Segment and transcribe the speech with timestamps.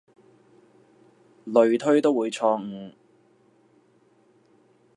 [1.45, 2.93] 類推都會錯誤